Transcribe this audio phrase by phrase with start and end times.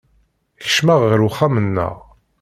[0.61, 1.95] Kecmeɣ ɣer uxxam-nneɣ.